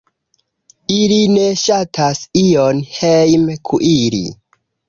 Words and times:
Ili 0.95 1.19
ne 1.33 1.43
ŝatas 1.65 2.23
ion 2.45 2.83
hejme 2.97 3.59
kuiri. 3.71 4.27